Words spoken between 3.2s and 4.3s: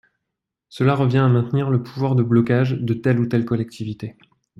telle collectivité.